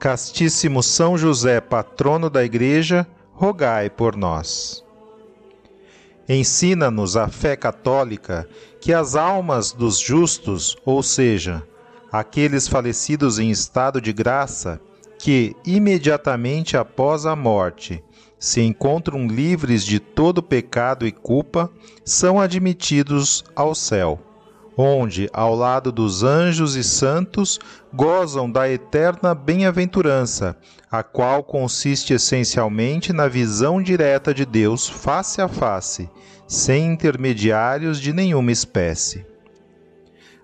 [0.00, 4.82] Castíssimo São José, patrono da Igreja, rogai por nós.
[6.26, 8.48] Ensina-nos a fé católica
[8.80, 11.62] que as almas dos justos, ou seja,
[12.10, 14.80] aqueles falecidos em estado de graça,
[15.18, 18.02] que imediatamente após a morte
[18.38, 21.70] se encontram livres de todo pecado e culpa,
[22.06, 24.18] são admitidos ao céu
[24.80, 27.58] onde, ao lado dos anjos e santos,
[27.92, 30.56] gozam da eterna bem-aventurança,
[30.90, 36.08] a qual consiste essencialmente na visão direta de Deus face a face,
[36.48, 39.26] sem intermediários de nenhuma espécie.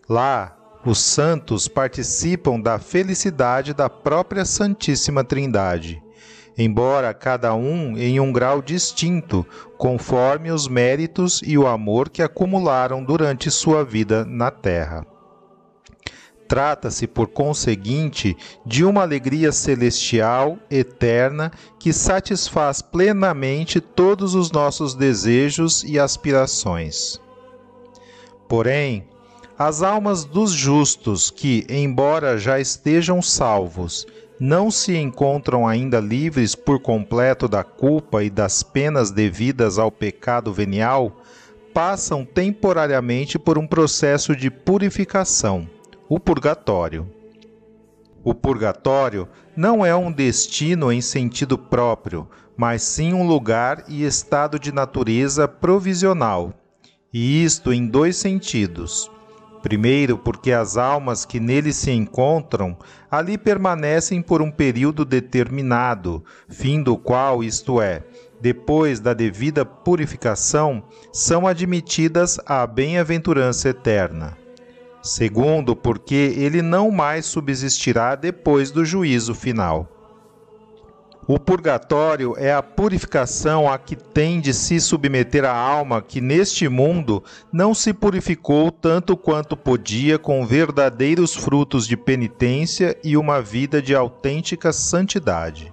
[0.09, 6.05] Lá, os santos participam da felicidade da própria Santíssima Trindade
[6.56, 13.04] embora cada um em um grau distinto, conforme os méritos e o amor que acumularam
[13.04, 15.06] durante sua vida na terra.
[16.48, 25.82] Trata-se, por conseguinte, de uma alegria celestial, eterna, que satisfaz plenamente todos os nossos desejos
[25.82, 27.20] e aspirações.
[28.48, 29.08] Porém,
[29.58, 34.06] as almas dos justos que, embora já estejam salvos,
[34.39, 40.52] não se encontram ainda livres por completo da culpa e das penas devidas ao pecado
[40.52, 41.23] venial,
[41.73, 45.69] passam temporariamente por um processo de purificação,
[46.08, 47.11] o purgatório.
[48.23, 54.58] O purgatório não é um destino em sentido próprio, mas sim um lugar e estado
[54.58, 56.52] de natureza provisional,
[57.13, 59.11] e isto em dois sentidos.
[59.66, 62.77] Primeiro, porque as almas que nele se encontram
[63.10, 68.04] ali permanecem por um período determinado, fim do qual, isto é,
[68.40, 74.38] depois da devida purificação, são admitidas à bem-aventurança eterna.
[75.02, 79.95] Segundo, porque ele não mais subsistirá depois do juízo final.
[81.29, 86.69] O purgatório é a purificação a que tem de se submeter a alma que neste
[86.69, 87.23] mundo
[87.53, 93.92] não se purificou tanto quanto podia com verdadeiros frutos de penitência e uma vida de
[93.92, 95.73] autêntica santidade.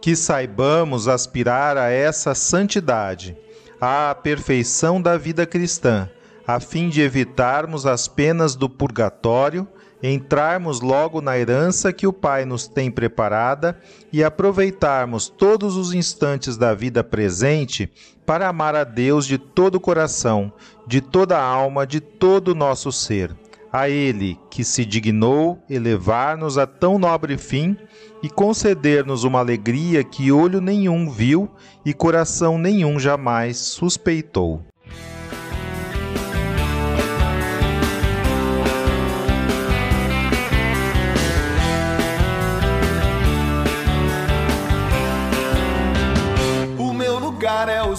[0.00, 3.36] Que saibamos aspirar a essa santidade,
[3.78, 6.08] à perfeição da vida cristã,
[6.46, 9.68] a fim de evitarmos as penas do purgatório
[10.02, 13.78] entrarmos logo na herança que o Pai nos tem preparada
[14.12, 17.90] e aproveitarmos todos os instantes da vida presente
[18.24, 20.52] para amar a Deus de todo o coração,
[20.86, 23.34] de toda a alma, de todo o nosso ser.
[23.72, 27.76] A Ele que se dignou elevar-nos a tão nobre fim
[28.22, 31.50] e conceder-nos uma alegria que olho nenhum viu
[31.84, 34.64] e coração nenhum jamais suspeitou.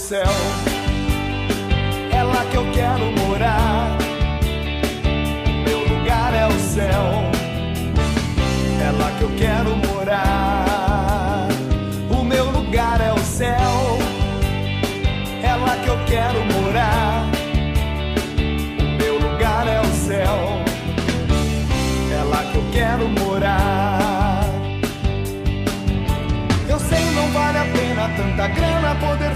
[0.07, 0.23] Céu.
[2.13, 3.97] É lá que eu quero morar.
[5.67, 7.11] Meu lugar é o céu.
[8.81, 9.86] É lá que eu quero morar.
[28.49, 29.27] Grana, poder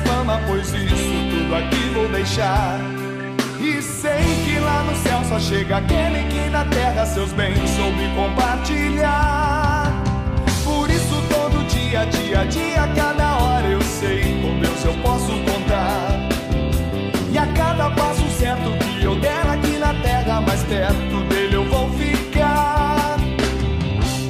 [0.47, 2.79] pois isso tudo aqui vou deixar.
[3.59, 8.09] E sei que lá no céu só chega aquele que na terra seus bens soube
[8.15, 9.91] compartilhar.
[10.63, 16.19] Por isso todo dia, dia dia, cada hora eu sei com Deus eu posso contar.
[17.31, 21.65] E a cada passo certo que eu der aqui na terra, mais perto dele eu
[21.65, 23.17] vou ficar.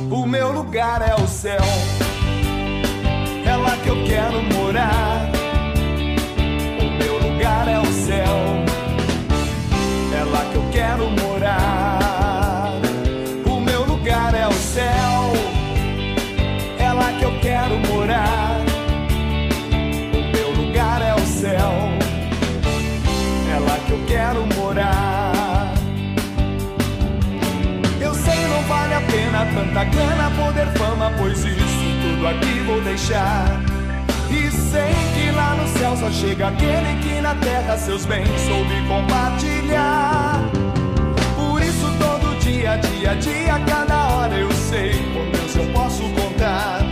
[0.09, 1.63] O meu lugar é o céu,
[3.45, 4.60] é lá que eu quero morar.
[29.71, 31.55] Tanta grana, poder, fama, pois isso
[32.01, 33.45] tudo aqui vou deixar.
[34.29, 38.87] E sei que lá no céu só chega aquele que na terra seus bens soube
[38.87, 40.39] compartilhar.
[41.35, 46.90] Por isso todo dia, dia, dia, cada hora eu sei com Deus eu posso contar.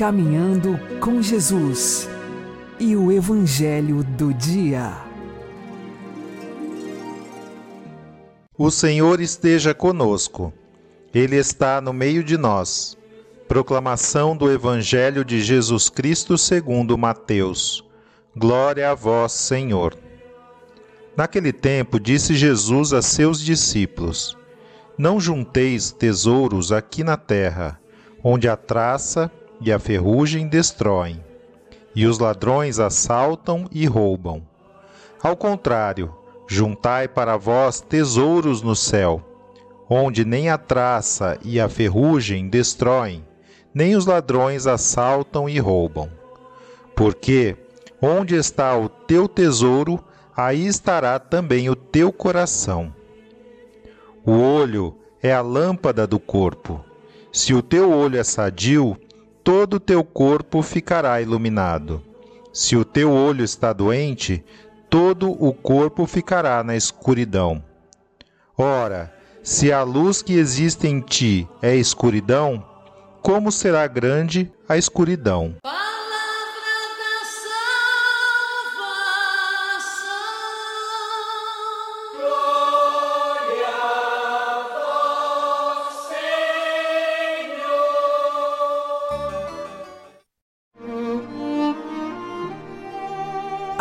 [0.00, 2.08] Caminhando com Jesus
[2.78, 4.96] e o Evangelho do Dia.
[8.56, 10.54] O Senhor esteja conosco.
[11.12, 12.96] Ele está no meio de nós.
[13.46, 17.84] Proclamação do Evangelho de Jesus Cristo segundo Mateus.
[18.34, 19.94] Glória a vós, Senhor.
[21.14, 24.34] Naquele tempo disse Jesus a seus discípulos:
[24.96, 27.78] Não junteis tesouros aqui na terra,
[28.24, 29.30] onde a traça
[29.60, 31.22] e a ferrugem destroem,
[31.94, 34.42] e os ladrões assaltam e roubam.
[35.22, 36.14] Ao contrário,
[36.46, 39.22] juntai para vós tesouros no céu,
[39.88, 43.24] onde nem a traça e a ferrugem destroem,
[43.74, 46.08] nem os ladrões assaltam e roubam.
[46.94, 47.56] Porque
[48.00, 50.02] onde está o teu tesouro,
[50.36, 52.94] aí estará também o teu coração.
[54.24, 56.84] O olho é a lâmpada do corpo.
[57.32, 58.96] Se o teu olho é sadio,
[59.42, 62.02] todo o teu corpo ficará iluminado.
[62.52, 64.44] Se o teu olho está doente,
[64.88, 67.62] todo o corpo ficará na escuridão.
[68.56, 72.64] Ora, se a luz que existe em ti é escuridão,
[73.22, 75.56] como será grande a escuridão?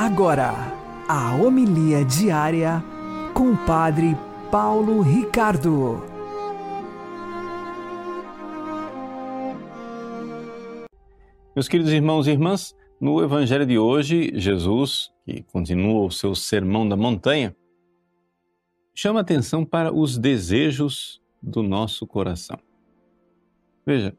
[0.01, 0.53] Agora,
[1.09, 2.81] a homilia diária
[3.33, 4.15] com o Padre
[4.49, 6.01] Paulo Ricardo.
[11.53, 16.87] Meus queridos irmãos e irmãs, no Evangelho de hoje, Jesus, que continua o seu sermão
[16.87, 17.53] da montanha,
[18.95, 22.57] chama atenção para os desejos do nosso coração.
[23.85, 24.17] Veja,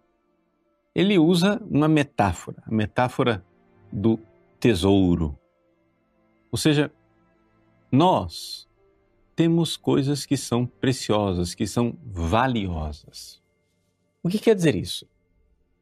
[0.95, 3.43] ele usa uma metáfora, a metáfora
[3.91, 4.21] do
[4.61, 5.40] tesouro.
[6.51, 6.93] Ou seja,
[7.91, 8.69] nós
[9.35, 13.41] temos coisas que são preciosas, que são valiosas.
[14.23, 15.07] O que quer dizer isso?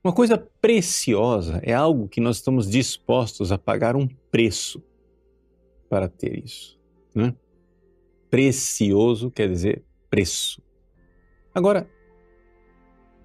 [0.03, 4.83] Uma coisa preciosa é algo que nós estamos dispostos a pagar um preço
[5.89, 6.79] para ter isso.
[7.15, 7.35] Né?
[8.31, 10.63] Precioso quer dizer preço.
[11.53, 11.91] Agora,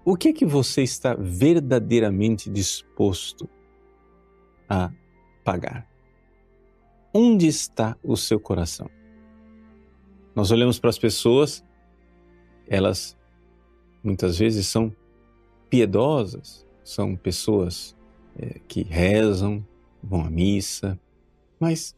[0.04, 3.48] o que é que você está verdadeiramente disposto
[4.68, 4.92] a
[5.44, 5.93] pagar?
[7.14, 8.90] Onde está o seu coração?
[10.36, 11.64] Nós olhamos para as pessoas,
[12.68, 13.16] elas
[14.04, 14.92] muitas vezes são
[15.70, 17.96] piedosas, são pessoas
[18.36, 19.64] é, que rezam,
[20.02, 21.00] vão à missa,
[21.60, 21.96] mas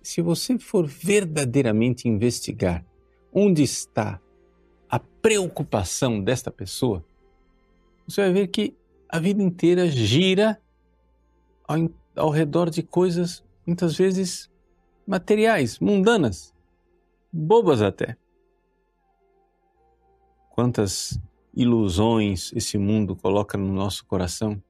[0.00, 2.84] se você for verdadeiramente investigar
[3.32, 4.20] onde está
[4.88, 7.04] a preocupação desta pessoa,
[8.06, 8.76] você vai ver que
[9.08, 10.60] a vida inteira gira
[11.66, 14.51] ao, ao redor de coisas muitas vezes
[15.06, 16.54] materiais, mundanas,
[17.32, 18.16] bobas até.
[20.50, 21.18] Quantas
[21.54, 24.62] ilusões esse mundo coloca no nosso coração.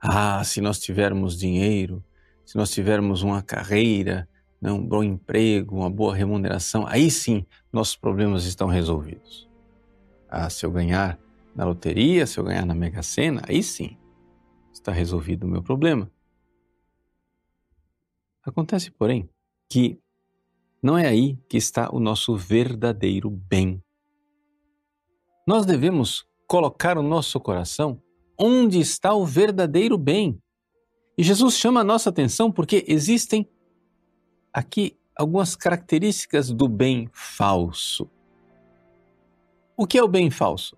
[0.00, 2.04] Ah, se nós tivermos dinheiro,
[2.44, 4.28] se nós tivermos uma carreira,
[4.60, 9.48] né, um bom emprego, uma boa remuneração, aí sim nossos problemas estão resolvidos.
[10.28, 11.18] Ah, se eu ganhar
[11.54, 13.96] na loteria, se eu ganhar na Mega Sena, aí sim
[14.72, 16.10] está resolvido o meu problema.
[18.42, 19.28] Acontece, porém,
[19.68, 19.98] que
[20.82, 23.82] não é aí que está o nosso verdadeiro bem.
[25.46, 28.00] Nós devemos colocar o nosso coração
[28.38, 30.40] onde está o verdadeiro bem.
[31.16, 33.48] E Jesus chama a nossa atenção porque existem
[34.52, 38.10] aqui algumas características do bem falso.
[39.76, 40.76] O que é o bem falso?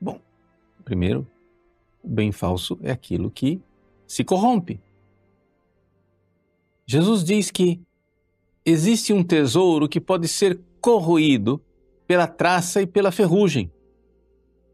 [0.00, 0.20] Bom,
[0.84, 1.26] primeiro,
[2.02, 3.60] o bem falso é aquilo que
[4.06, 4.80] se corrompe.
[6.86, 7.80] Jesus diz que
[8.64, 11.62] existe um tesouro que pode ser corroído
[12.06, 13.70] pela traça e pela ferrugem.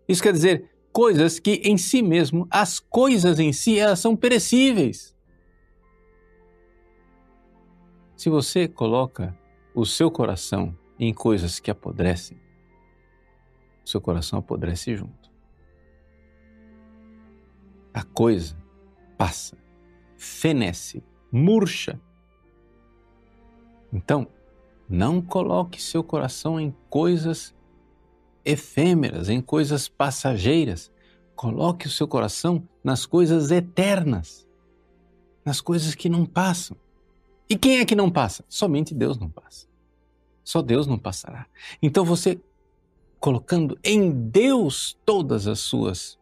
[0.08, 5.14] Isso quer dizer, coisas que em si mesmo, as coisas em si, elas são perecíveis.
[8.16, 9.36] Se você coloca
[9.74, 12.40] o seu coração em coisas que apodrecem,
[13.84, 15.30] seu coração apodrece junto.
[17.92, 18.56] A coisa
[19.18, 19.58] passa,
[20.16, 22.00] fenece, murcha.
[23.94, 24.26] Então,
[24.88, 27.54] não coloque seu coração em coisas
[28.44, 30.92] efêmeras, em coisas passageiras.
[31.36, 34.46] Coloque o seu coração nas coisas eternas,
[35.44, 36.76] nas coisas que não passam.
[37.48, 38.44] E quem é que não passa?
[38.48, 39.66] Somente Deus não passa.
[40.42, 41.46] Só Deus não passará.
[41.80, 42.40] Então você
[43.20, 46.18] colocando em Deus todas as suas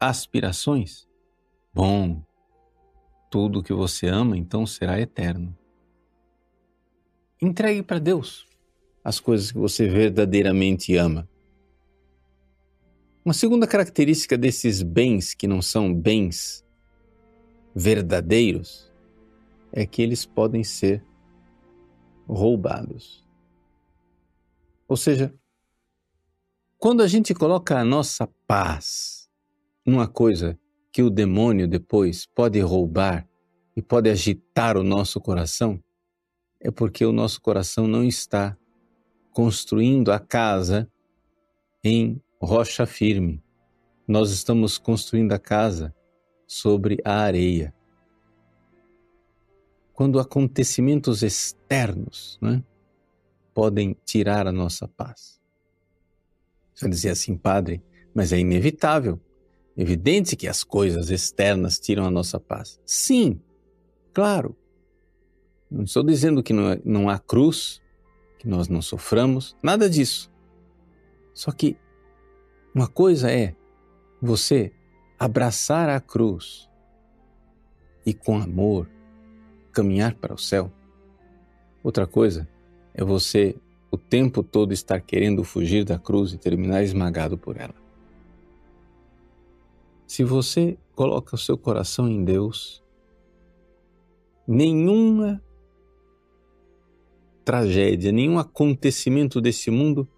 [0.00, 1.06] aspirações,
[1.72, 2.22] bom,
[3.30, 5.56] tudo que você ama então será eterno.
[7.42, 8.46] Entregue para Deus
[9.02, 11.28] as coisas que você verdadeiramente ama.
[13.24, 16.64] Uma segunda característica desses bens que não são bens
[17.74, 18.92] verdadeiros
[19.72, 21.04] é que eles podem ser
[22.28, 23.26] roubados.
[24.86, 25.34] Ou seja,
[26.78, 29.28] quando a gente coloca a nossa paz
[29.84, 30.56] numa coisa
[30.92, 33.28] que o demônio depois pode roubar
[33.74, 35.82] e pode agitar o nosso coração,
[36.62, 38.56] é porque o nosso coração não está
[39.32, 40.90] construindo a casa
[41.84, 43.42] em rocha firme.
[44.06, 45.94] Nós estamos construindo a casa
[46.46, 47.74] sobre a areia
[49.92, 52.62] quando acontecimentos externos né,
[53.54, 55.40] podem tirar a nossa paz.
[56.74, 57.82] Você dizer assim, padre,
[58.14, 59.20] mas é inevitável.
[59.76, 62.80] Evidente que as coisas externas tiram a nossa paz.
[62.84, 63.40] Sim,
[64.12, 64.56] claro.
[65.72, 67.80] Não estou dizendo que não, é, não há cruz,
[68.38, 70.30] que nós não soframos, nada disso.
[71.32, 71.78] Só que
[72.74, 73.56] uma coisa é
[74.20, 74.70] você
[75.18, 76.68] abraçar a cruz
[78.04, 78.86] e com amor
[79.72, 80.70] caminhar para o céu.
[81.82, 82.46] Outra coisa
[82.92, 83.56] é você
[83.90, 87.74] o tempo todo estar querendo fugir da cruz e terminar esmagado por ela.
[90.06, 92.82] Se você coloca o seu coração em Deus,
[94.46, 95.42] nenhuma
[97.44, 100.08] tragédia, nenhum acontecimento desse mundo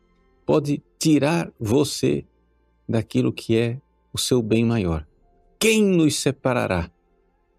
[0.45, 2.25] pode tirar você
[2.89, 3.81] daquilo que é
[4.13, 5.07] o seu bem maior.
[5.59, 6.91] Quem nos separará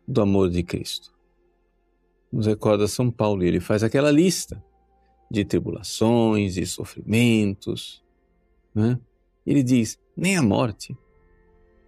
[0.07, 1.15] do amor de Cristo?
[2.36, 4.62] nos recorda São Paulo e ele faz aquela lista
[5.31, 8.03] de tribulações e sofrimentos.
[8.74, 9.00] Né?
[9.48, 10.98] Ele diz: nem a morte,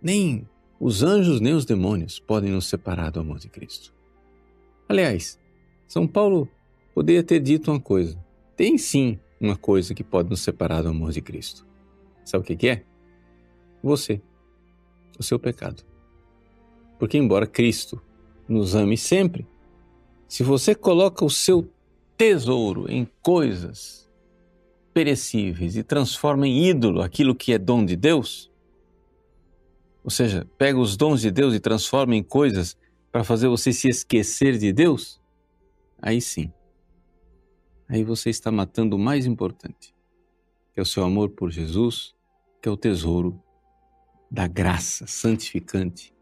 [0.01, 0.47] nem
[0.79, 3.93] os anjos, nem os demônios podem nos separar do amor de Cristo.
[4.87, 5.37] Aliás,
[5.85, 6.47] São Paulo
[6.97, 8.17] poderia ter dito uma coisa:
[8.55, 11.63] tem sim uma coisa que pode nos separar do amor de Cristo.
[12.25, 12.83] Sabe o que é?
[13.83, 14.19] Você,
[15.19, 15.83] o seu pecado.
[16.97, 18.01] Porque, embora Cristo
[18.49, 19.45] nos ame sempre,
[20.27, 21.71] se você coloca o seu
[22.17, 24.09] tesouro em coisas
[24.91, 28.51] perecíveis e transforma em ídolo aquilo que é dom de Deus,
[30.03, 32.75] ou seja, pega os dons de Deus e transforma em coisas
[33.11, 35.21] para fazer você se esquecer de Deus,
[36.01, 36.51] aí sim.
[37.89, 39.95] Aí você está matando o mais importante,
[40.73, 42.15] que é o seu amor por Jesus,
[42.61, 43.41] que é o tesouro
[44.29, 46.13] da graça santificante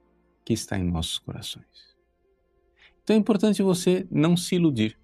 [0.43, 1.95] que está em nossos corações.
[3.03, 4.97] Então é importante você não se iludir.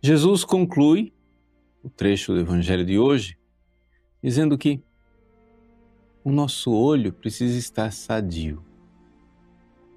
[0.00, 1.12] Jesus conclui
[1.82, 3.38] o trecho do Evangelho de hoje
[4.22, 4.82] dizendo que
[6.22, 8.64] o nosso olho precisa estar sadio.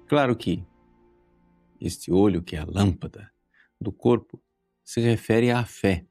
[0.06, 0.64] Claro que
[1.80, 3.30] este olho, que é a lâmpada
[3.80, 4.40] do corpo
[4.84, 6.04] se refere à fé,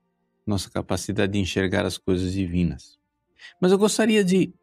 [0.46, 3.00] nossa capacidade de enxergar as coisas divinas.
[3.62, 4.53] Mas eu gostaria de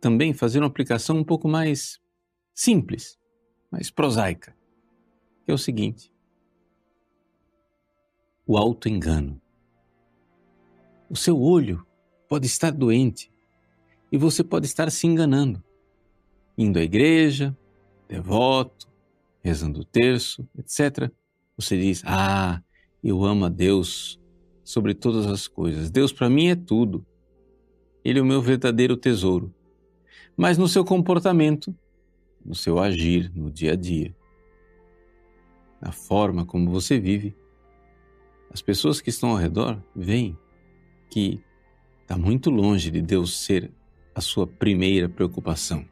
[0.00, 2.00] também fazer uma aplicação um pouco mais
[2.52, 3.18] simples,
[3.70, 4.54] mais prosaica,
[5.44, 6.12] que é o seguinte:
[8.46, 9.40] o auto-engano.
[11.08, 11.86] O seu olho
[12.28, 13.30] pode estar doente
[14.10, 15.62] e você pode estar se enganando,
[16.56, 17.56] indo à igreja,
[18.08, 18.90] devoto,
[19.42, 21.10] rezando o terço, etc.
[21.56, 22.62] Você diz: Ah,
[23.02, 24.20] eu amo a Deus
[24.62, 25.90] sobre todas as coisas.
[25.90, 27.04] Deus para mim é tudo.
[28.04, 29.52] Ele é o meu verdadeiro tesouro.
[30.36, 31.74] Mas no seu comportamento,
[32.44, 34.14] no seu agir, no dia a dia,
[35.80, 37.36] na forma como você vive,
[38.50, 40.38] as pessoas que estão ao redor veem
[41.10, 41.42] que
[42.02, 43.72] está muito longe de Deus ser
[44.14, 45.84] a sua primeira preocupação,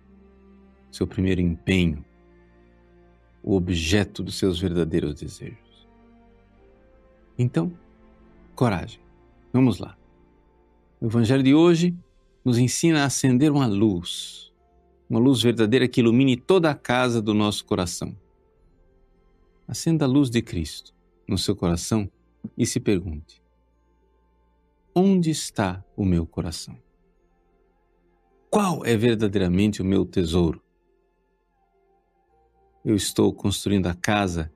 [0.90, 2.04] seu primeiro empenho,
[3.42, 5.69] o objeto dos seus verdadeiros desejos.
[7.42, 7.72] Então,
[8.54, 9.00] coragem.
[9.50, 9.96] Vamos lá.
[11.00, 11.96] O Evangelho de hoje
[12.44, 14.52] nos ensina a acender uma luz,
[15.08, 18.14] uma luz verdadeira que ilumine toda a casa do nosso coração.
[19.66, 20.94] Acenda a luz de Cristo
[21.26, 22.10] no seu coração
[22.58, 23.42] e se pergunte:
[24.94, 26.76] onde está o meu coração?
[28.50, 30.62] Qual é verdadeiramente o meu tesouro?
[32.84, 34.52] Eu estou construindo a casa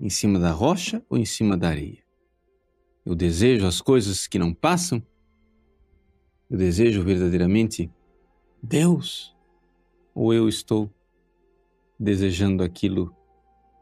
[0.00, 2.03] em cima da rocha ou em cima da areia?
[3.04, 5.02] Eu desejo as coisas que não passam?
[6.50, 7.90] Eu desejo verdadeiramente
[8.62, 9.34] Deus?
[10.14, 10.90] Ou eu estou
[11.98, 13.14] desejando aquilo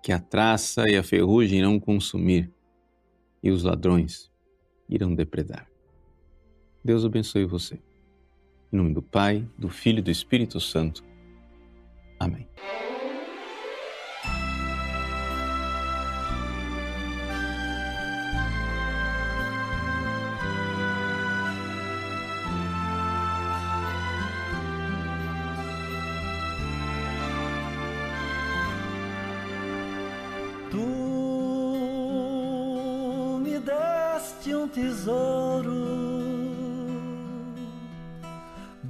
[0.03, 2.51] que a traça e a ferrugem irão consumir
[3.43, 4.31] e os ladrões
[4.89, 5.71] irão depredar?
[6.85, 7.81] Deus abençoe você.
[8.73, 11.05] Em nome do Pai, do Filho e do Espírito Santo.
[12.19, 12.49] Amém.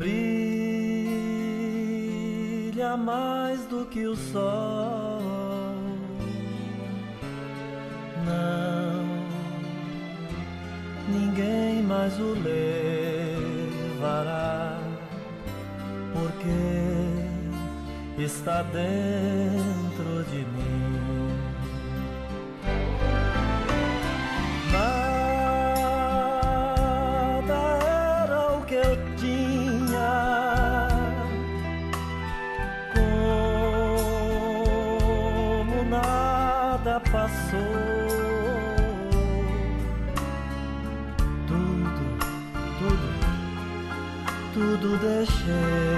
[0.03, 0.43] Brilha
[2.97, 5.21] mais do que o sol.
[8.27, 9.05] Não,
[11.09, 12.35] ninguém mais o
[14.03, 14.77] levará,
[16.13, 16.51] porque
[18.21, 20.52] está dentro de mim.
[45.45, 45.92] 谢。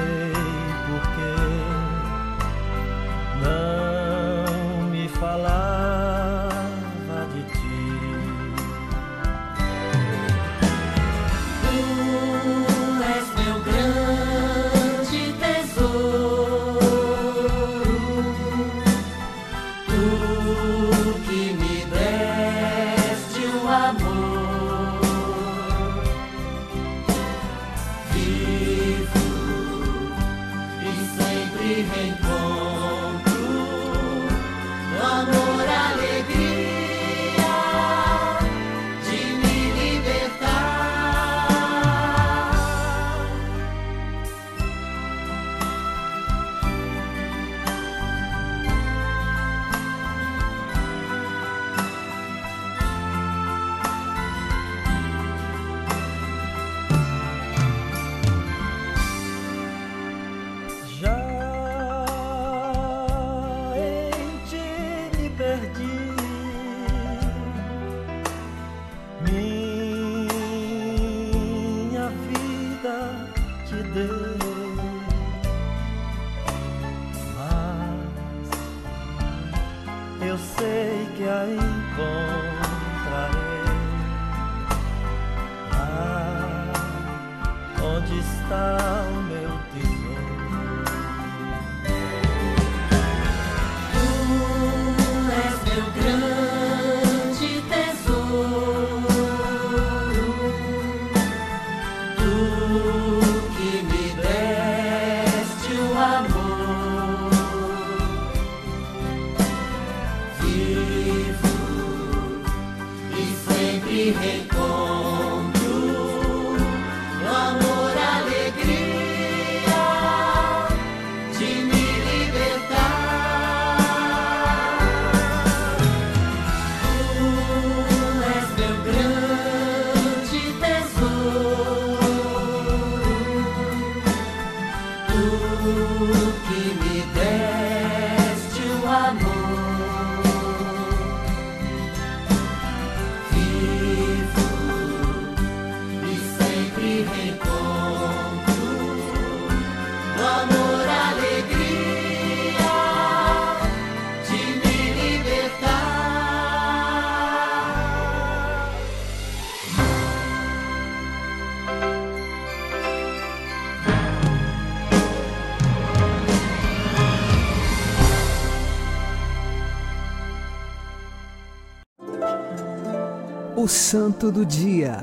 [173.65, 174.99] O Santo do Dia,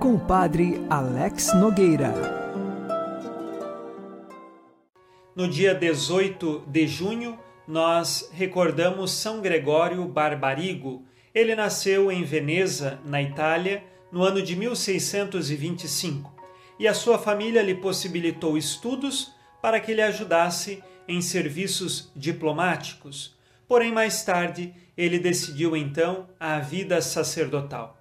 [0.00, 2.14] com o Padre Alex Nogueira.
[5.36, 11.04] No dia 18 de junho, nós recordamos São Gregório Barbarigo.
[11.34, 16.34] Ele nasceu em Veneza, na Itália, no ano de 1625,
[16.78, 23.36] e a sua família lhe possibilitou estudos para que lhe ajudasse em serviços diplomáticos.
[23.72, 27.98] Porém, mais tarde, ele decidiu então a vida sacerdotal.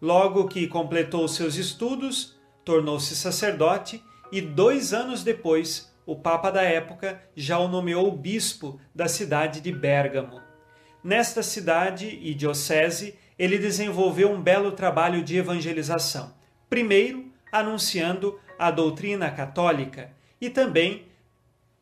[0.00, 4.00] Logo que completou seus estudos, tornou-se sacerdote
[4.30, 9.72] e dois anos depois, o Papa da época já o nomeou bispo da cidade de
[9.72, 10.40] Bérgamo.
[11.02, 16.32] Nesta cidade e diocese, ele desenvolveu um belo trabalho de evangelização.
[16.70, 21.07] Primeiro, anunciando a doutrina católica e também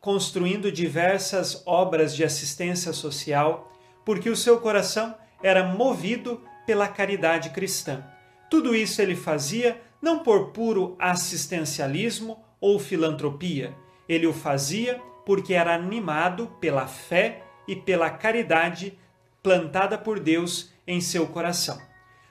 [0.07, 3.69] construindo diversas obras de assistência social,
[4.05, 8.05] porque o seu coração era movido pela caridade cristã.
[8.49, 13.75] Tudo isso ele fazia não por puro assistencialismo ou filantropia,
[14.07, 18.97] ele o fazia porque era animado pela fé e pela caridade
[19.43, 21.81] plantada por Deus em seu coração.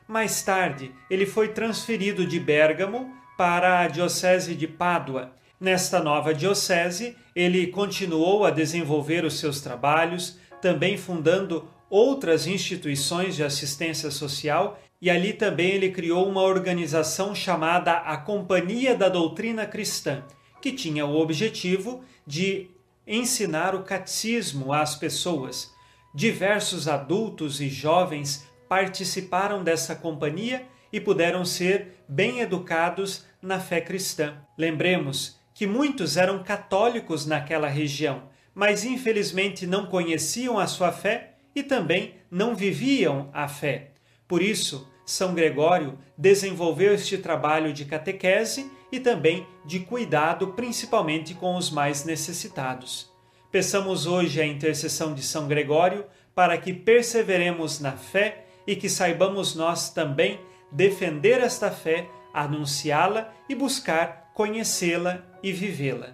[0.08, 5.32] Mais tarde, ele foi transferido de Bérgamo para a Diocese de Pádua.
[5.60, 13.44] Nesta nova diocese, ele continuou a desenvolver os seus trabalhos, também fundando outras instituições de
[13.44, 20.24] assistência social, e ali também ele criou uma organização chamada a Companhia da Doutrina Cristã,
[20.62, 22.70] que tinha o objetivo de
[23.06, 25.70] ensinar o catecismo às pessoas.
[26.14, 34.38] Diversos adultos e jovens participaram dessa companhia e puderam ser bem educados na fé cristã.
[34.56, 41.62] Lembremos que muitos eram católicos naquela região, mas infelizmente não conheciam a sua fé e
[41.62, 43.92] também não viviam a fé.
[44.28, 51.56] Por isso, São Gregório desenvolveu este trabalho de catequese e também de cuidado, principalmente com
[51.56, 53.10] os mais necessitados.
[53.50, 59.54] Peçamos hoje a intercessão de São Gregório para que perseveremos na fé e que saibamos
[59.54, 60.38] nós também
[60.70, 66.10] defender esta fé, anunciá-la e buscar conhecê-la e vivê-la.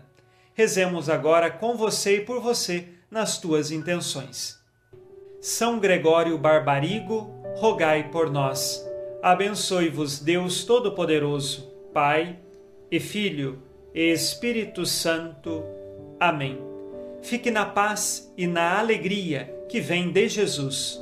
[0.54, 4.62] Rezemos agora com você e por você nas tuas intenções.
[5.40, 8.80] São Gregório Barbarigo, rogai por nós.
[9.20, 12.38] Abençoe-vos Deus Todo-Poderoso, Pai
[12.92, 13.60] e Filho
[13.92, 15.64] e Espírito Santo.
[16.20, 16.60] Amém.
[17.22, 21.00] Fique na paz e na alegria que vem de Jesus.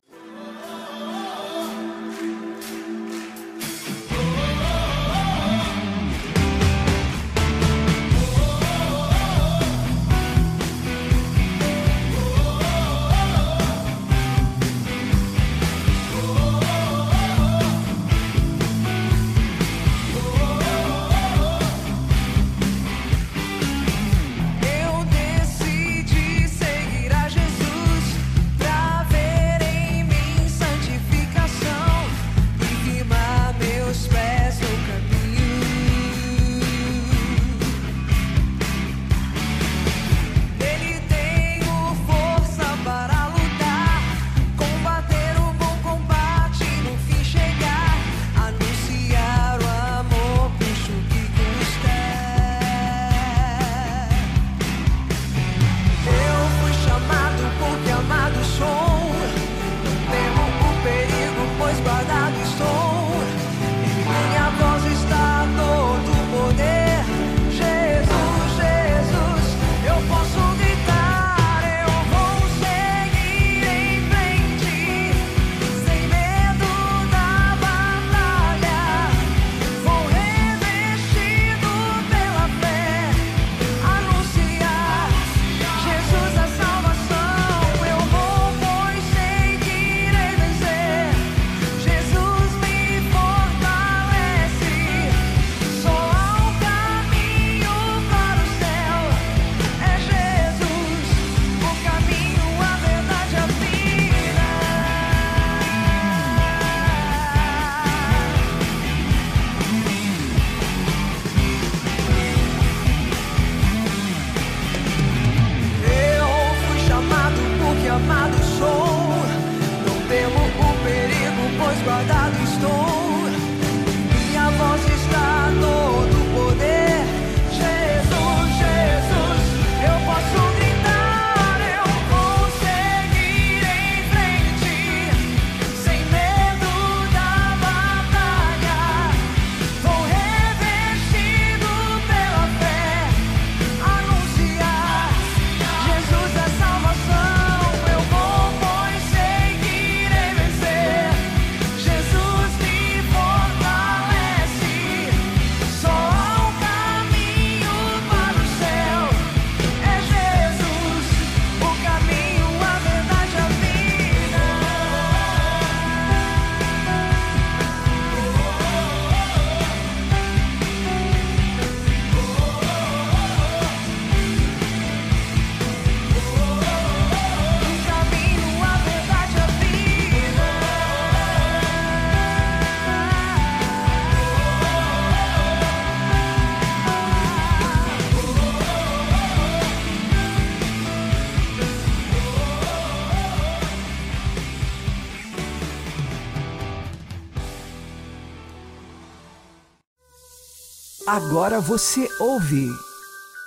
[201.27, 202.67] Agora você ouve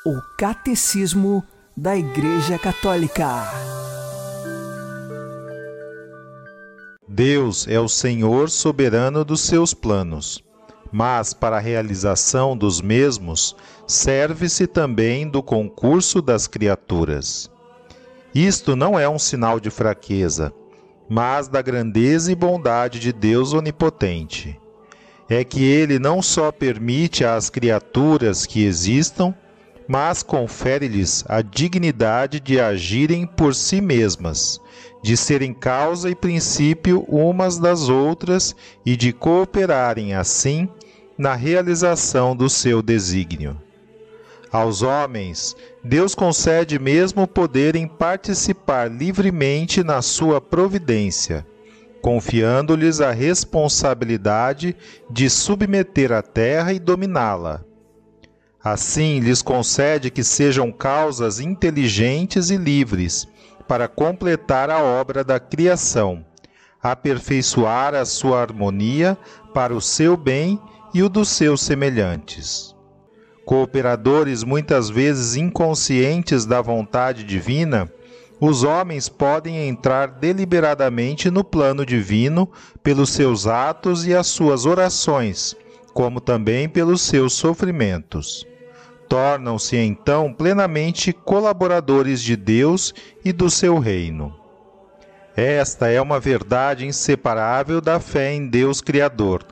[0.06, 1.44] o Catecismo
[1.76, 3.52] da Igreja Católica.
[7.08, 10.44] Deus é o Senhor soberano dos seus planos,
[10.92, 13.56] mas para a realização dos mesmos
[13.88, 17.50] serve-se também do concurso das criaturas.
[18.36, 20.54] Isto não é um sinal de fraqueza,
[21.10, 24.60] mas da grandeza e bondade de Deus onipotente.
[25.30, 29.34] É que ele não só permite às criaturas que existam,
[29.88, 34.60] mas confere-lhes a dignidade de agirem por si mesmas,
[35.02, 38.56] de serem causa e princípio umas das outras
[38.86, 40.70] e de cooperarem assim
[41.18, 43.60] na realização do seu desígnio.
[44.52, 51.46] Aos homens, Deus concede mesmo o poder em participar livremente na sua providência,
[52.04, 54.76] confiando-lhes a responsabilidade
[55.10, 57.64] de submeter a terra e dominá-la.
[58.62, 63.26] Assim, lhes concede que sejam causas inteligentes e livres
[63.70, 66.26] para completar a obra da criação,
[66.82, 69.18] aperfeiçoar a sua harmonia
[69.54, 70.60] para o seu bem
[70.94, 72.76] e o dos seus semelhantes.
[73.46, 77.90] Cooperadores muitas vezes inconscientes da vontade divina,
[78.46, 82.52] os homens podem entrar deliberadamente no plano divino
[82.84, 85.56] pelos seus atos e as suas orações,
[85.94, 88.46] como também pelos seus sofrimentos.
[89.08, 94.36] Tornam-se então plenamente colaboradores de Deus e do seu reino.
[95.38, 99.46] Esta é uma verdade inseparável da fé em Deus Criador.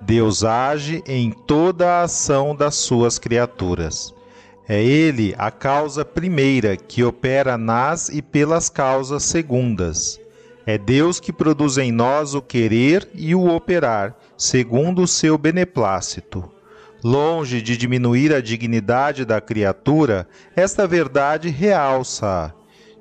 [0.00, 4.14] Deus age em toda a ação das suas criaturas.
[4.68, 10.20] É Ele a causa primeira que opera nas e pelas causas segundas.
[10.66, 16.50] É Deus que produz em nós o querer e o operar, segundo o seu beneplácito.
[17.04, 20.26] Longe de diminuir a dignidade da criatura,
[20.56, 22.52] esta verdade realça-a.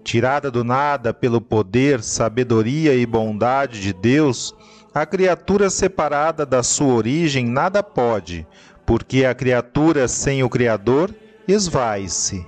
[0.04, 4.54] Tirada do nada pelo poder, sabedoria e bondade de Deus,
[4.94, 8.46] a criatura separada da sua origem nada pode,
[8.86, 11.12] porque a criatura sem o Criador
[11.48, 12.46] esvai-se.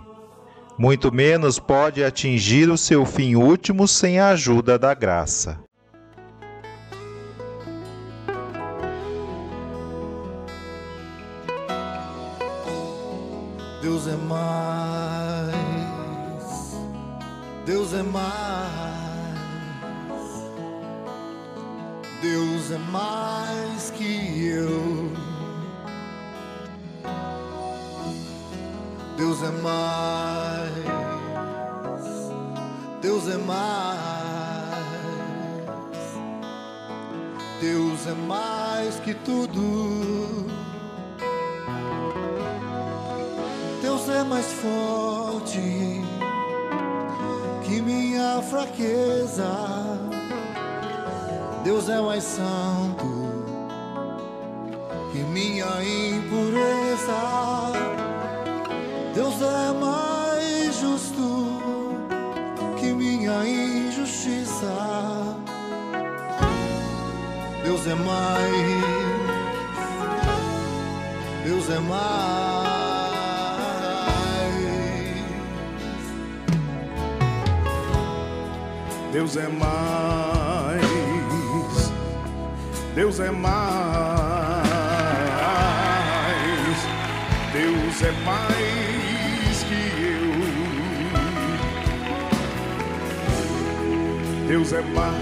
[0.77, 5.59] Muito menos pode atingir o seu fim último sem a ajuda da graça.
[13.81, 15.55] Deus é mais,
[17.65, 18.27] Deus é mais,
[22.21, 25.11] Deus é mais que eu.
[29.17, 30.71] Deus é mais,
[33.01, 33.97] Deus é mais,
[37.59, 40.45] Deus é mais que tudo.
[43.81, 46.03] Deus é mais forte
[47.63, 49.49] que minha fraqueza.
[51.63, 53.17] Deus é mais santo
[55.11, 57.66] que minha impureza.
[59.17, 61.47] Deus é mais justo
[62.79, 64.71] que minha injustiça.
[67.63, 68.83] Deus é mais,
[71.43, 72.67] Deus é mais.
[79.11, 80.81] Deus é mais,
[82.93, 84.27] Deus é mais,
[87.51, 88.56] Deus é mais
[94.47, 95.13] Deus é mais,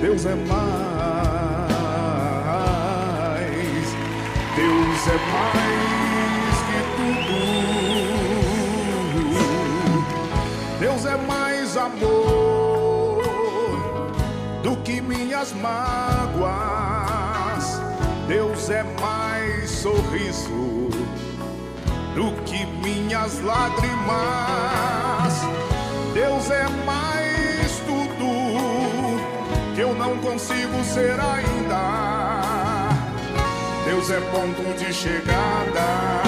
[0.00, 0.56] Deus é mais,
[4.56, 7.36] Deus é mais que tudo.
[10.80, 13.22] Deus é mais amor
[14.62, 16.46] do que minhas mágoas.
[18.26, 20.88] Deus é mais sorriso
[22.14, 24.96] do que minhas lágrimas.
[26.16, 28.24] Deus é mais tudo
[29.74, 32.88] que eu não consigo ser ainda.
[33.84, 36.22] Deus é ponto de chegada.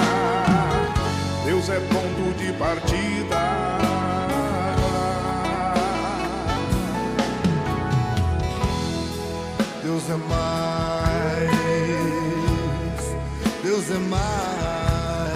[1.43, 3.39] Deus é ponto de partida.
[9.81, 11.49] Deus é mais,
[13.63, 15.33] Deus é mais,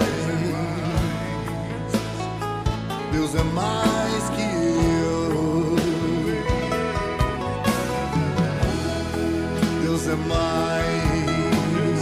[3.10, 3.93] Deus é mais
[10.14, 11.98] é mais,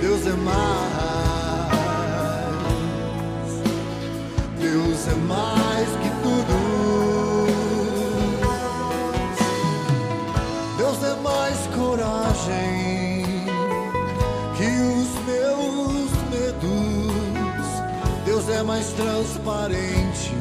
[0.00, 0.60] Deus é mais,
[4.58, 6.56] Deus é mais que tudo.
[10.76, 13.24] Deus é mais coragem
[14.56, 17.66] que os meus medos.
[18.24, 20.34] Deus é mais transparente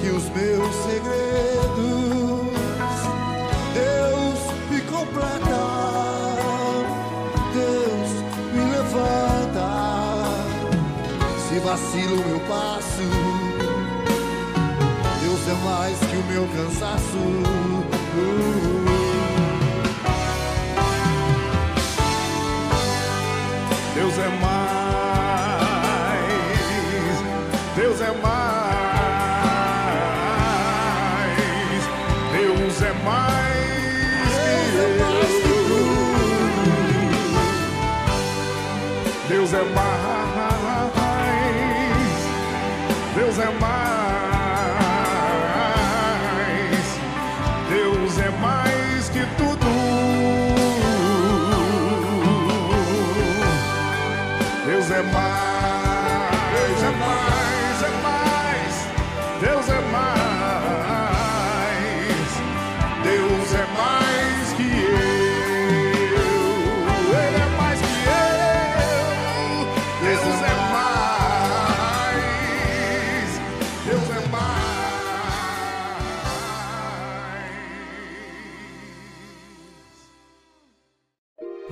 [0.00, 1.89] que os meus segredos.
[5.10, 5.60] Me completa,
[7.52, 8.10] Deus
[8.52, 9.68] me levanta.
[11.48, 13.08] Se vacilo meu passo,
[15.20, 17.18] Deus é mais que o meu cansaço.
[23.94, 24.59] Deus é mais,
[39.60, 40.90] é mais,
[43.14, 43.79] Deus é mais,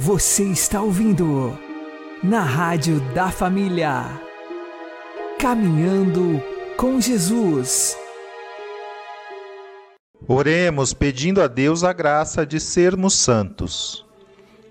[0.00, 1.58] Você está ouvindo
[2.22, 4.04] na Rádio da Família.
[5.40, 6.40] Caminhando
[6.76, 7.98] com Jesus.
[10.28, 14.06] Oremos pedindo a Deus a graça de sermos santos.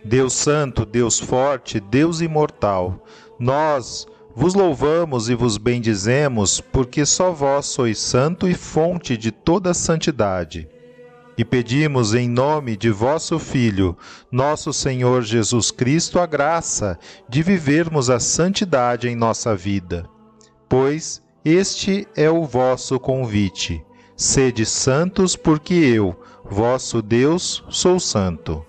[0.02, 3.04] Deus Santo, Deus Forte, Deus Imortal,
[3.38, 9.74] nós vos louvamos e vos bendizemos, porque só vós sois santo e fonte de toda
[9.74, 10.70] santidade.
[11.38, 13.96] E pedimos em nome de vosso Filho,
[14.32, 16.98] nosso Senhor Jesus Cristo, a graça
[17.30, 20.10] de vivermos a santidade em nossa vida.
[20.68, 23.86] Pois este é o vosso convite.
[24.16, 28.66] Sede santos, porque eu, vosso Deus, sou santo.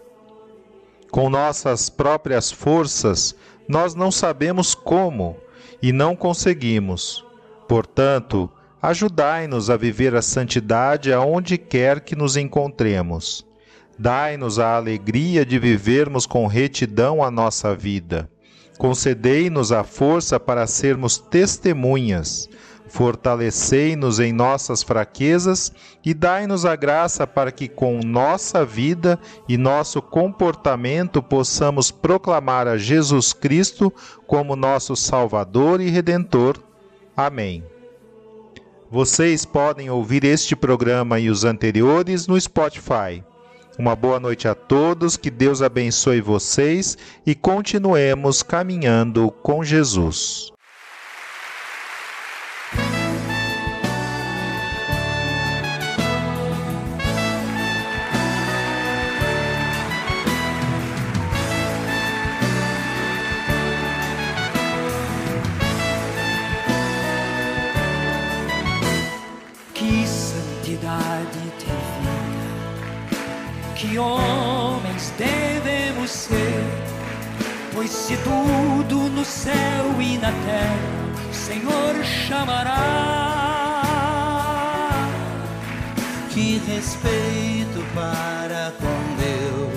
[1.10, 3.34] Com nossas próprias forças,
[3.66, 5.38] nós não sabemos como
[5.82, 7.24] e não conseguimos.
[7.66, 8.50] Portanto,
[8.80, 13.46] ajudai-nos a viver a santidade aonde quer que nos encontremos.
[13.98, 18.30] Dai-nos a alegria de vivermos com retidão a nossa vida.
[18.78, 22.48] Concedei-nos a força para sermos testemunhas.
[22.86, 25.72] Fortalecei-nos em nossas fraquezas
[26.04, 29.18] e dai-nos a graça para que, com nossa vida
[29.48, 33.92] e nosso comportamento, possamos proclamar a Jesus Cristo
[34.26, 36.56] como nosso Salvador e Redentor.
[37.14, 37.64] Amém.
[38.90, 43.22] Vocês podem ouvir este programa e os anteriores no Spotify.
[43.78, 50.50] Uma boa noite a todos, que Deus abençoe vocês e continuemos caminhando com Jesus.
[82.28, 82.76] Chamará.
[86.30, 89.72] Que respeito para com Deus,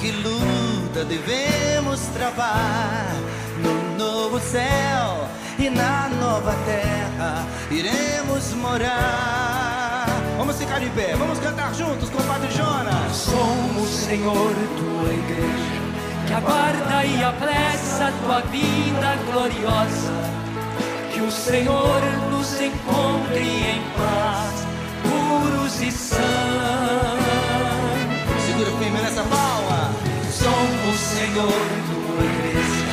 [0.00, 3.14] que luta devemos travar
[3.62, 5.28] no novo céu
[5.58, 10.06] e na nova terra iremos morar.
[10.38, 13.12] Vamos ficar de pé, vamos cantar juntos com o Padre Jonas.
[13.12, 20.25] Somos, Senhor, tua igreja, que aguarda e apressa tua vida gloriosa.
[21.16, 24.66] Que o Senhor nos encontre em paz,
[25.02, 26.18] puros e santos.
[28.44, 29.92] Segura firme nessa palma.
[30.30, 32.84] Somos, Senhor, tua igreja,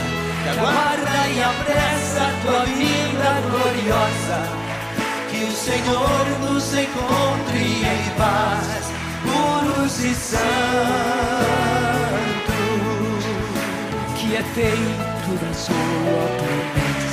[0.41, 4.39] que aguarda e apressa a tua vida gloriosa.
[5.30, 8.88] Que o Senhor nos encontre em paz,
[9.24, 10.45] puros e santos.
[14.15, 17.12] Que é feito da sua promessa.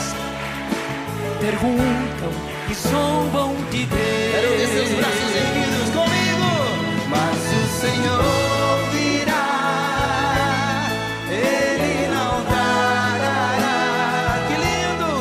[1.40, 2.32] Perguntam
[2.68, 4.00] e zombam de Deus.
[4.30, 6.50] Quero ver seus braços erguidos comigo.
[7.08, 8.22] Mas o Senhor
[8.92, 9.48] virá,
[11.30, 14.36] Ele não tardará.
[14.46, 15.12] Que lindo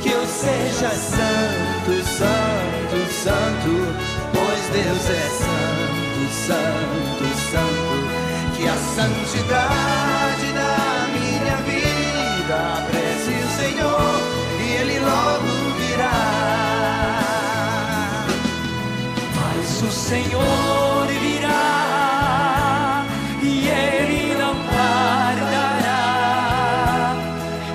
[0.00, 3.72] que eu seja santo, santo, santo,
[4.32, 7.96] pois Deus é santo, santo, santo.
[8.56, 14.16] Que a santidade da minha vida apresse o Senhor
[14.58, 15.35] e Ele logo
[19.78, 23.04] Mas o Senhor virá
[23.42, 25.94] e Ele não tardará.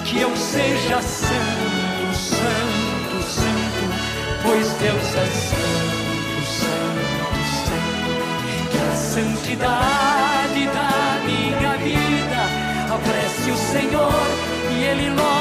[0.03, 3.85] Que eu seja santo, santo, santo,
[4.41, 7.37] pois Deus é santo, santo,
[7.67, 8.17] santo.
[8.71, 12.41] Que a santidade da minha vida
[12.95, 14.25] apresse o Senhor
[14.71, 15.40] e Ele logo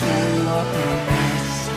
[0.00, 1.70] da sua promessa.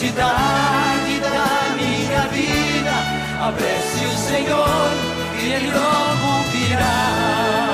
[0.00, 4.90] Santidade da minha vida apresse o Senhor
[5.42, 7.69] e Ele logo virá.